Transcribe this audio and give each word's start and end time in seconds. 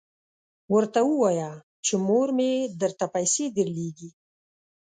ورته 0.73 0.99
ووایه 1.09 1.51
چې 1.85 1.93
مور 2.07 2.27
مې 2.37 2.51
درته 2.81 3.05
پیسې 3.15 3.45
درلیږي. 3.55 4.09